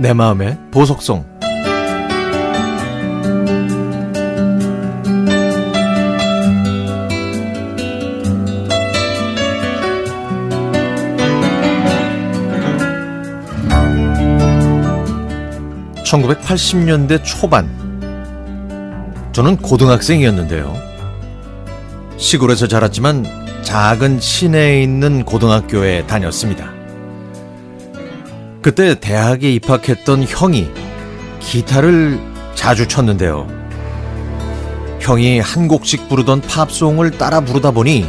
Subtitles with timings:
[0.00, 1.26] 내 마음의 보석송.
[16.04, 17.68] (1980년대) 초반.
[19.32, 20.76] 저는 고등학생이었는데요.
[22.18, 23.24] 시골에서 자랐지만
[23.62, 26.77] 작은 시내에 있는 고등학교에 다녔습니다
[28.60, 30.68] 그때 대학에 입학했던 형이
[31.40, 32.18] 기타를
[32.54, 33.46] 자주 쳤는데요.
[35.00, 38.06] 형이 한 곡씩 부르던 팝송을 따라 부르다 보니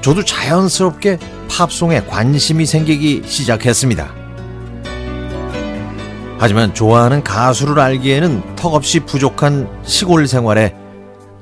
[0.00, 4.14] 저도 자연스럽게 팝송에 관심이 생기기 시작했습니다.
[6.38, 10.74] 하지만 좋아하는 가수를 알기에는 턱없이 부족한 시골 생활에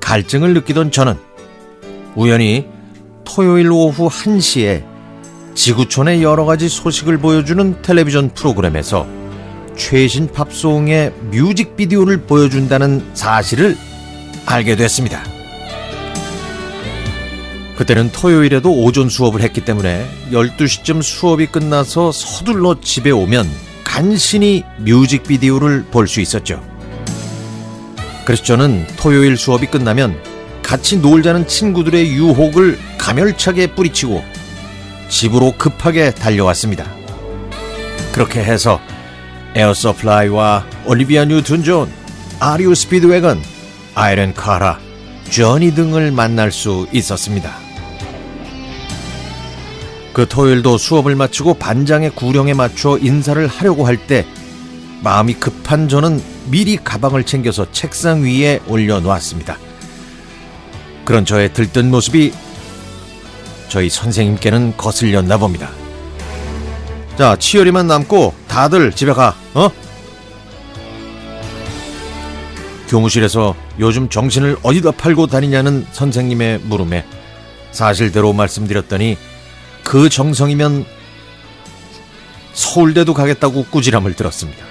[0.01, 1.17] 갈증을 느끼던 저는
[2.15, 2.67] 우연히
[3.25, 4.98] 토요일 오후 1시에
[5.59, 9.09] 지구촌의 여러 가지 소식을 보여주는 텔레비전 프로그램에서
[9.77, 13.77] 최신 팝송의 뮤직비디오를 보여준다는 사실을
[14.47, 15.21] 알게 됐습니다.
[17.77, 23.49] 그때는 토요일에도 오전 수업을 했기 때문에 12시쯤 수업이 끝나서 서둘러 집에 오면
[23.83, 26.63] 간신히 뮤직비디오를 볼 수 있었죠.
[28.25, 30.17] 그래서 저는 토요일 수업이 끝나면
[30.63, 34.38] 같이 놀자는 친구들의 유혹을 가멸차게 뿌리치고
[35.09, 36.87] 집으로 급하게 달려왔습니다.
[38.13, 38.81] 그렇게 해서
[39.55, 41.91] 에어 서플라이와 올리비아 뉴튼 존,
[42.41, 43.43] 알이오 스피드웨건,
[43.95, 44.79] 아이린 카라,
[45.31, 47.57] 저니 등을 만날 수 있었습니다.
[50.13, 54.27] 그 토요일도 수업을 마치고 반장의 구령에 맞춰 인사를 하려고 할 때
[55.03, 56.21] 마음이 급한 저는
[56.51, 59.57] 미리 가방을 챙겨서 책상 위에 올려놓았습니다.
[61.05, 62.33] 그런 저의 들뜬 모습이
[63.69, 65.71] 저희 선생님께는 거슬렸나 봅니다.
[67.17, 69.71] 자, 치열이만 남고 다들 집에 가, 어?
[72.89, 77.05] 교무실에서 요즘 정신을 어디다 팔고 다니냐는 선생님의 물음에
[77.71, 79.19] 사실대로 말씀드렸더니
[79.85, 80.87] 그 정성이면
[82.55, 84.65] 서울대도 가겠다고 꾸지람을 들었습니다.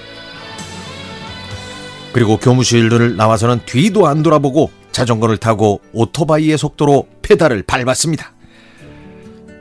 [2.11, 8.31] 그리고 교무실을 나와서는 뒤도 안 돌아보고 자전거를 타고 오토바이의 속도로 페달을 밟았습니다.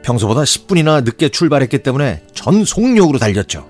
[0.07, 3.69] 평소보다 10분이나 늦게 출발했기 때문에 전 속력으로 달렸죠.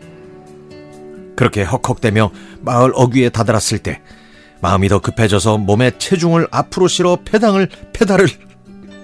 [1.35, 2.31] 그렇게 헉헉대며
[2.61, 4.03] 마을 어귀에 다다랐을 때
[4.61, 8.29] 마음이 더 급해져서 몸에 체중을 앞으로 실어 페당을 페달을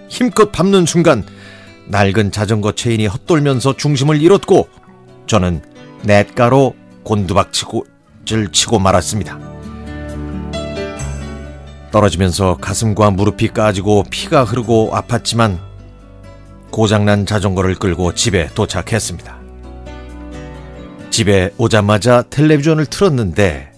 [0.09, 1.25] 힘껏 밟는 순간
[1.89, 4.69] 낡은 자전거 체인이 헛돌면서 중심을 잃었고
[5.27, 5.63] 저는
[6.05, 9.39] 냇가로 곤두박질을 치고 말았습니다.
[11.91, 15.72] 떨어지면서 가슴과 무릎이 까지고 피가 흐르고 아팠지만
[16.73, 19.37] 고장난 자전거를 끌고 집에 도착했습니다.
[21.11, 23.71] 집에 오자마자 텔레비전을 틀었는데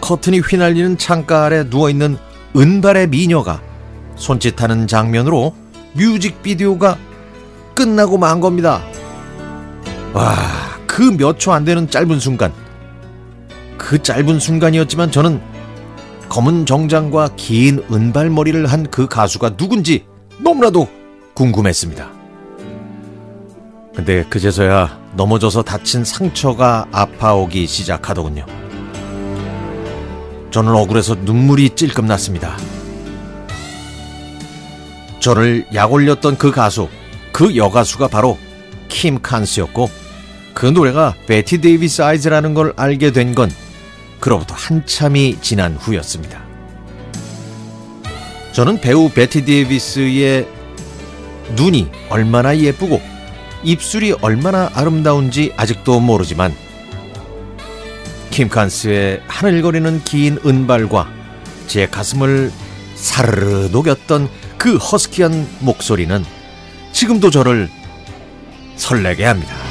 [0.00, 2.16] 커튼이 휘날리는 창가 아래 누워있는
[2.56, 3.60] 은발의 미녀가
[4.16, 5.54] 손짓하는 장면으로
[5.92, 6.96] 뮤직비디오가
[7.74, 8.82] 끝나고 만 겁니다.
[10.14, 10.34] 와,
[10.86, 12.52] 그 몇 초 안 되는 짧은 순간.
[13.76, 15.40] 그 짧은 순간이었지만 저는
[16.30, 20.06] 검은 정장과 긴 은발머리를 한 그 가수가 누군지
[20.38, 20.88] 너무나도
[21.34, 22.10] 궁금했습니다.
[23.94, 28.46] 근데 그제서야 넘어져서 다친 상처가 아파오기 시작하더군요.
[30.50, 32.56] 저는 억울해서 눈물이 찔끔 났습니다.
[35.20, 36.88] 저를 약 올렸던 그 가수,
[37.32, 38.38] 그 여가수가 바로
[38.88, 39.88] 킴 칸스였고
[40.54, 43.50] 그 노래가 Bette Davis Eyes라는 걸 알게 된 건
[44.20, 46.42] 그로부터 한참이 지난 후였습니다.
[48.52, 50.46] 저는 배우 베티 데이비스의
[51.54, 53.00] 눈이 얼마나 예쁘고
[53.62, 56.54] 입술이 얼마나 아름다운지 아직도 모르지만
[58.30, 61.08] 킴칸스의 하늘거리는 긴 은발과
[61.66, 62.50] 제 가슴을
[62.94, 66.24] 사르르 녹였던 그 허스키한 목소리는
[66.92, 67.68] 지금도 저를
[68.76, 69.61] 설레게 합니다.